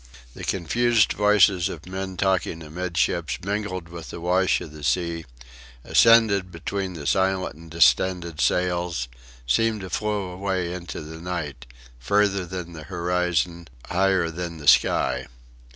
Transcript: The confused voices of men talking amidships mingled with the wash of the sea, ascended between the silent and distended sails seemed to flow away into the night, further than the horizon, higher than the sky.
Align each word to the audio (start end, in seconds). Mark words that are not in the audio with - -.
The 0.33 0.43
confused 0.43 1.13
voices 1.13 1.69
of 1.69 1.85
men 1.85 2.17
talking 2.17 2.63
amidships 2.63 3.37
mingled 3.43 3.87
with 3.87 4.09
the 4.09 4.19
wash 4.19 4.59
of 4.59 4.71
the 4.71 4.83
sea, 4.83 5.25
ascended 5.83 6.51
between 6.51 6.93
the 6.93 7.05
silent 7.05 7.53
and 7.53 7.69
distended 7.69 8.41
sails 8.41 9.07
seemed 9.45 9.81
to 9.81 9.91
flow 9.91 10.31
away 10.31 10.73
into 10.73 11.01
the 11.01 11.21
night, 11.21 11.67
further 11.99 12.47
than 12.47 12.73
the 12.73 12.85
horizon, 12.85 13.67
higher 13.89 14.31
than 14.31 14.57
the 14.57 14.67
sky. 14.67 15.27